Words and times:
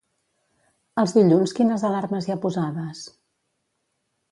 Els 1.01 1.13
dilluns 1.17 1.53
quines 1.59 1.85
alarmes 1.91 2.29
hi 2.31 2.35
ha 2.37 2.41
posades? 2.47 3.05